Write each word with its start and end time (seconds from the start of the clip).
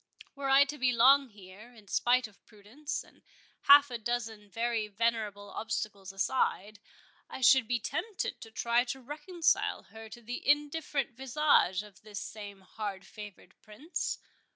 Were 0.33 0.49
I 0.49 0.63
to 0.65 0.79
be 0.79 0.91
long 0.91 1.29
here, 1.29 1.71
in 1.75 1.87
spite 1.87 2.27
of 2.27 2.43
prudence, 2.47 3.03
and 3.03 3.21
half 3.65 3.91
a 3.91 3.99
dozen 3.99 4.49
very 4.49 4.87
venerable 4.87 5.51
obstacles 5.51 6.11
beside, 6.11 6.79
I 7.29 7.41
should 7.41 7.67
be 7.67 7.79
tempted 7.79 8.41
to 8.41 8.49
try 8.49 8.83
to 8.85 8.99
reconcile 8.99 9.83
her 9.91 10.09
to 10.09 10.23
the 10.23 10.41
indifferent 10.49 11.11
visage 11.15 11.83
of 11.83 12.01
this 12.01 12.19
same 12.19 12.61
hard 12.61 13.05
favoured 13.05 13.53
Prince. 13.61 14.17